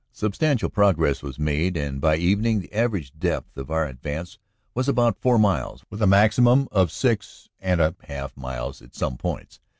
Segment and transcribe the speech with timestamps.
[0.13, 4.39] Substantial progress was made, and by evening the average depth of our advance
[4.73, 9.15] was about four miles, with a maximum of six and a half miles at some
[9.15, 9.59] points.